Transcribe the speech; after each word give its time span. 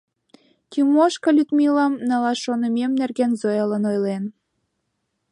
Тимошка 0.71 1.29
Людмилам 1.37 1.93
налаш 2.09 2.37
шонымем 2.45 2.91
нерген 3.01 3.31
Зоялан 3.41 3.83
ойлен. 3.91 4.23